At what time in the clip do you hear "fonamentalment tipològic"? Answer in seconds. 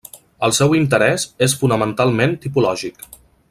1.61-3.07